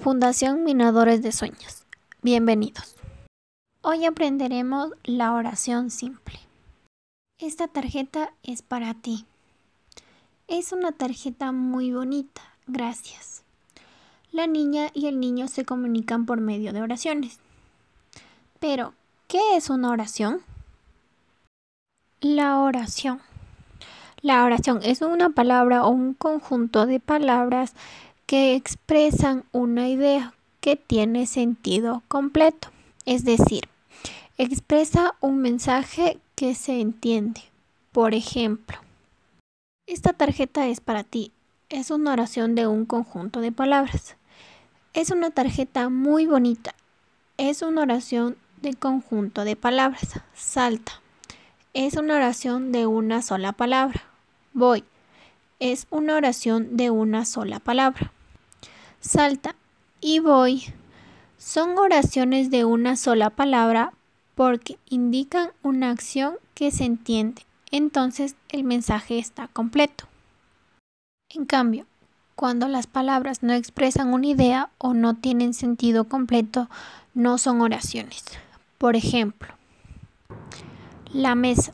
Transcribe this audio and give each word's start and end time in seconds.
Fundación 0.00 0.64
Minadores 0.64 1.20
de 1.20 1.30
Sueños. 1.30 1.84
Bienvenidos. 2.22 2.96
Hoy 3.82 4.06
aprenderemos 4.06 4.92
la 5.04 5.34
oración 5.34 5.90
simple. 5.90 6.40
Esta 7.38 7.68
tarjeta 7.68 8.32
es 8.42 8.62
para 8.62 8.94
ti. 8.94 9.26
Es 10.48 10.72
una 10.72 10.92
tarjeta 10.92 11.52
muy 11.52 11.92
bonita, 11.92 12.40
gracias. 12.66 13.42
La 14.32 14.46
niña 14.46 14.88
y 14.94 15.06
el 15.06 15.20
niño 15.20 15.48
se 15.48 15.66
comunican 15.66 16.24
por 16.24 16.40
medio 16.40 16.72
de 16.72 16.80
oraciones. 16.80 17.38
Pero, 18.58 18.94
¿qué 19.28 19.54
es 19.54 19.68
una 19.68 19.90
oración? 19.90 20.40
La 22.22 22.60
oración. 22.60 23.20
La 24.22 24.44
oración 24.44 24.80
es 24.82 25.02
una 25.02 25.28
palabra 25.28 25.84
o 25.84 25.90
un 25.90 26.14
conjunto 26.14 26.86
de 26.86 27.00
palabras 27.00 27.74
que 28.30 28.54
expresan 28.54 29.42
una 29.50 29.88
idea 29.88 30.34
que 30.60 30.76
tiene 30.76 31.26
sentido 31.26 32.04
completo, 32.06 32.68
es 33.04 33.24
decir, 33.24 33.64
expresa 34.38 35.16
un 35.20 35.38
mensaje 35.38 36.20
que 36.36 36.54
se 36.54 36.80
entiende. 36.80 37.40
Por 37.90 38.14
ejemplo, 38.14 38.78
esta 39.88 40.12
tarjeta 40.12 40.68
es 40.68 40.80
para 40.80 41.02
ti. 41.02 41.32
Es 41.70 41.90
una 41.90 42.12
oración 42.12 42.54
de 42.54 42.68
un 42.68 42.86
conjunto 42.86 43.40
de 43.40 43.50
palabras. 43.50 44.14
Es 44.94 45.10
una 45.10 45.32
tarjeta 45.32 45.88
muy 45.88 46.26
bonita. 46.26 46.76
Es 47.36 47.62
una 47.62 47.82
oración 47.82 48.36
de 48.62 48.74
conjunto 48.74 49.42
de 49.42 49.56
palabras. 49.56 50.20
Salta. 50.34 50.92
Es 51.74 51.96
una 51.96 52.14
oración 52.14 52.70
de 52.70 52.86
una 52.86 53.22
sola 53.22 53.50
palabra. 53.50 54.04
Voy. 54.52 54.84
Es 55.58 55.88
una 55.90 56.14
oración 56.14 56.76
de 56.76 56.90
una 56.90 57.24
sola 57.24 57.58
palabra 57.58 58.12
salta 59.00 59.54
y 60.00 60.18
voy 60.18 60.64
son 61.38 61.78
oraciones 61.78 62.50
de 62.50 62.64
una 62.64 62.96
sola 62.96 63.30
palabra 63.30 63.92
porque 64.34 64.78
indican 64.88 65.50
una 65.62 65.90
acción 65.90 66.34
que 66.54 66.70
se 66.70 66.84
entiende. 66.84 67.42
Entonces 67.70 68.36
el 68.50 68.64
mensaje 68.64 69.18
está 69.18 69.48
completo. 69.48 70.04
En 71.30 71.46
cambio, 71.46 71.86
cuando 72.36 72.68
las 72.68 72.86
palabras 72.86 73.42
no 73.42 73.52
expresan 73.52 74.12
una 74.12 74.26
idea 74.26 74.70
o 74.78 74.94
no 74.94 75.14
tienen 75.14 75.54
sentido 75.54 76.04
completo, 76.04 76.68
no 77.14 77.38
son 77.38 77.60
oraciones. 77.60 78.24
Por 78.78 78.96
ejemplo, 78.96 79.48
la 81.12 81.34
mesa 81.34 81.72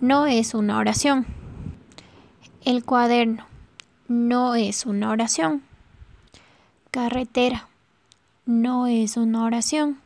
no 0.00 0.26
es 0.26 0.54
una 0.54 0.78
oración. 0.78 1.26
El 2.64 2.84
cuaderno 2.84 3.46
no 4.08 4.54
es 4.54 4.86
una 4.86 5.10
oración. 5.10 5.62
Carretera 6.90 7.68
no 8.46 8.86
es 8.86 9.16
una 9.16 9.44
oración. 9.44 9.98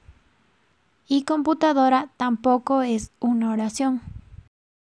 Y 1.07 1.25
computadora 1.25 2.09
tampoco 2.17 2.83
es 2.83 3.11
una 3.21 3.51
oración. 3.51 4.01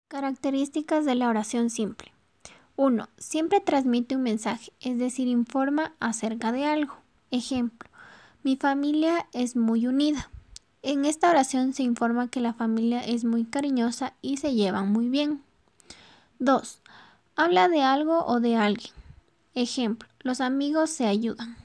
Características 0.10 1.06
de 1.06 1.16
la 1.16 1.30
oración 1.30 1.70
simple. 1.70 2.12
1. 2.76 3.10
Siempre 3.18 3.60
transmite 3.60 4.16
un 4.16 4.24
mensaje, 4.24 4.72
es 4.80 4.98
decir, 5.00 5.28
informa 5.28 5.94
acerca 6.00 6.52
de 6.52 6.66
algo. 6.66 6.96
Ejemplo, 7.32 7.90
mi 8.44 8.56
familia 8.56 9.28
es 9.34 9.56
muy 9.56 9.88
unida. 9.88 10.30
En 10.84 11.04
esta 11.04 11.30
oración 11.30 11.74
se 11.74 11.84
informa 11.84 12.30
que 12.30 12.40
la 12.40 12.54
familia 12.54 13.04
es 13.04 13.26
muy 13.26 13.44
cariñosa 13.44 14.14
y 14.22 14.38
se 14.38 14.54
llevan 14.54 14.92
muy 14.92 15.10
bien. 15.10 15.42
2. 16.40 16.80
Habla 17.36 17.68
de 17.68 17.82
algo 17.82 18.24
o 18.26 18.40
de 18.40 18.56
alguien. 18.56 18.94
Ejemplo, 19.56 20.08
los 20.22 20.40
amigos 20.40 20.92
se 20.92 21.08
ayudan. 21.08 21.58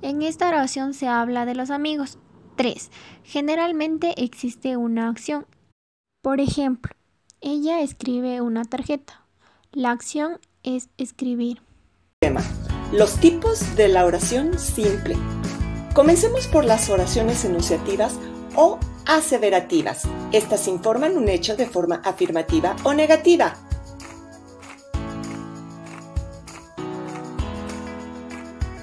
En 0.00 0.22
esta 0.22 0.48
oración 0.48 0.94
se 0.94 1.08
habla 1.08 1.44
de 1.44 1.54
los 1.54 1.70
amigos. 1.70 2.18
3. 2.56 2.90
Generalmente 3.24 4.14
existe 4.22 4.76
una 4.76 5.08
acción. 5.08 5.46
Por 6.22 6.40
ejemplo, 6.40 6.94
ella 7.40 7.80
escribe 7.80 8.40
una 8.40 8.64
tarjeta. 8.64 9.24
La 9.72 9.90
acción 9.90 10.38
es 10.62 10.88
escribir. 10.98 11.62
Los 12.92 13.20
tipos 13.20 13.76
de 13.76 13.88
la 13.88 14.04
oración 14.04 14.58
simple. 14.58 15.16
Comencemos 15.94 16.46
por 16.46 16.64
las 16.64 16.90
oraciones 16.90 17.44
enunciativas 17.44 18.18
o 18.56 18.78
aseverativas. 19.06 20.02
Estas 20.32 20.68
informan 20.68 21.16
un 21.16 21.28
hecho 21.28 21.56
de 21.56 21.66
forma 21.66 21.96
afirmativa 22.04 22.76
o 22.84 22.94
negativa. 22.94 23.67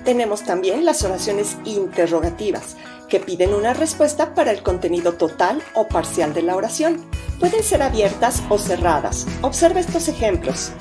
Tenemos 0.05 0.43
también 0.43 0.85
las 0.85 1.03
oraciones 1.03 1.57
interrogativas, 1.65 2.77
que 3.09 3.19
piden 3.19 3.55
una 3.55 3.73
respuesta 3.73 4.35
para 4.35 4.51
el 4.51 4.61
contenido 4.61 5.13
total 5.13 5.63
o 5.73 5.87
parcial 5.87 6.31
de 6.35 6.43
la 6.43 6.55
oración. 6.55 7.03
Pueden 7.39 7.63
ser 7.63 7.81
abiertas 7.81 8.43
o 8.49 8.59
cerradas. 8.59 9.25
Observa 9.41 9.79
estos 9.79 10.07
ejemplos. 10.07 10.71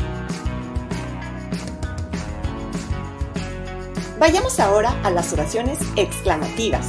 Vayamos 4.19 4.61
ahora 4.61 4.95
a 5.03 5.11
las 5.11 5.33
oraciones 5.33 5.79
exclamativas. 5.97 6.87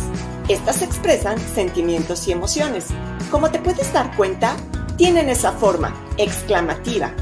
Estas 0.49 0.81
expresan 0.81 1.39
sentimientos 1.39 2.27
y 2.27 2.33
emociones. 2.33 2.87
Como 3.31 3.49
te 3.49 3.59
puedes 3.59 3.93
dar 3.93 4.13
cuenta, 4.17 4.57
tienen 4.97 5.29
esa 5.29 5.53
forma 5.53 5.95
exclamativa, 6.17 7.13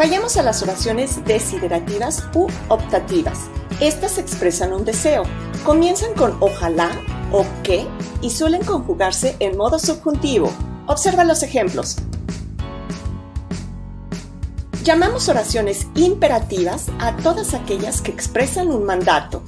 Vayamos 0.00 0.38
a 0.38 0.42
las 0.42 0.62
oraciones 0.62 1.22
desiderativas 1.26 2.26
u 2.34 2.46
optativas. 2.68 3.50
Estas 3.82 4.16
expresan 4.16 4.72
un 4.72 4.86
deseo. 4.86 5.24
Comienzan 5.62 6.14
con 6.14 6.38
ojalá 6.40 6.90
o 7.32 7.44
que 7.62 7.86
y 8.22 8.30
suelen 8.30 8.64
conjugarse 8.64 9.36
en 9.40 9.58
modo 9.58 9.78
subjuntivo. 9.78 10.50
Observa 10.86 11.24
los 11.24 11.42
ejemplos. 11.42 11.98
Llamamos 14.84 15.28
oraciones 15.28 15.86
imperativas 15.96 16.86
a 16.98 17.14
todas 17.18 17.52
aquellas 17.52 18.00
que 18.00 18.10
expresan 18.10 18.68
un 18.68 18.84
mandato, 18.84 19.42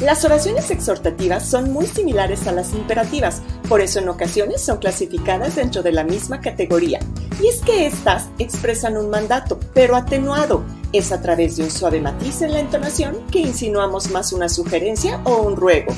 Las 0.00 0.24
oraciones 0.24 0.72
exhortativas 0.72 1.48
son 1.48 1.72
muy 1.72 1.86
similares 1.86 2.48
a 2.48 2.52
las 2.52 2.72
imperativas, 2.72 3.42
por 3.68 3.80
eso 3.80 4.00
en 4.00 4.08
ocasiones 4.08 4.60
son 4.60 4.78
clasificadas 4.78 5.54
dentro 5.54 5.84
de 5.84 5.92
la 5.92 6.02
misma 6.02 6.40
categoría. 6.40 6.98
Y 7.40 7.46
es 7.46 7.60
que 7.60 7.86
estas 7.86 8.28
expresan 8.38 8.96
un 8.96 9.08
mandato, 9.08 9.60
pero 9.72 9.94
atenuado. 9.94 10.64
Es 10.92 11.12
a 11.12 11.22
través 11.22 11.56
de 11.56 11.64
un 11.64 11.70
suave 11.70 12.00
matiz 12.00 12.42
en 12.42 12.52
la 12.52 12.60
entonación 12.60 13.16
que 13.30 13.38
insinuamos 13.38 14.10
más 14.10 14.32
una 14.32 14.48
sugerencia 14.48 15.20
o 15.24 15.42
un 15.42 15.56
ruego. 15.56 15.94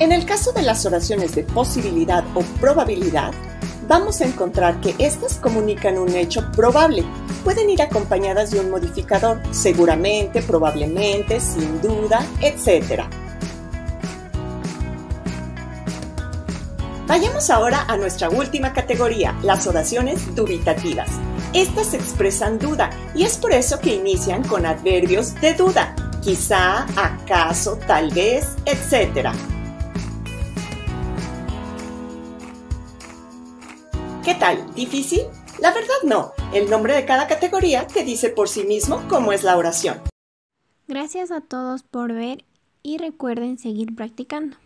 En 0.00 0.12
el 0.12 0.26
caso 0.26 0.52
de 0.52 0.62
las 0.62 0.84
oraciones 0.84 1.34
de 1.34 1.44
posibilidad 1.44 2.24
o 2.34 2.42
probabilidad, 2.60 3.32
vamos 3.88 4.20
a 4.20 4.24
encontrar 4.24 4.80
que 4.80 4.94
estas 4.98 5.36
comunican 5.36 5.98
un 5.98 6.14
hecho 6.14 6.50
probable, 6.52 7.04
pueden 7.44 7.70
ir 7.70 7.82
acompañadas 7.82 8.50
de 8.50 8.60
un 8.60 8.70
modificador, 8.70 9.40
seguramente, 9.50 10.42
probablemente, 10.42 11.40
sin 11.40 11.80
duda, 11.80 12.26
etc. 12.40 13.02
Vayamos 17.06 17.50
ahora 17.50 17.84
a 17.88 17.96
nuestra 17.96 18.30
última 18.30 18.72
categoría, 18.72 19.36
las 19.42 19.66
oraciones 19.66 20.34
dubitativas. 20.34 21.10
Estas 21.52 21.92
expresan 21.92 22.58
duda 22.58 22.88
y 23.14 23.24
es 23.24 23.36
por 23.36 23.52
eso 23.52 23.78
que 23.78 23.94
inician 23.94 24.42
con 24.44 24.64
adverbios 24.64 25.34
de 25.40 25.52
duda, 25.52 25.94
quizá, 26.22 26.86
acaso, 26.96 27.78
tal 27.86 28.10
vez, 28.10 28.56
etc. 28.64 29.28
¿Qué 34.24 34.36
tal? 34.36 34.72
¿Difícil? 34.76 35.22
La 35.60 35.72
verdad 35.72 35.96
no. 36.04 36.30
El 36.54 36.70
nombre 36.70 36.94
de 36.94 37.04
cada 37.04 37.26
categoría 37.26 37.88
te 37.88 38.04
dice 38.04 38.28
por 38.28 38.48
sí 38.48 38.62
mismo 38.62 39.02
cómo 39.08 39.32
es 39.32 39.42
la 39.42 39.56
oración. 39.56 40.00
Gracias 40.86 41.32
a 41.32 41.40
todos 41.40 41.82
por 41.82 42.12
ver 42.12 42.44
y 42.84 42.98
recuerden 42.98 43.58
seguir 43.58 43.96
practicando. 43.96 44.56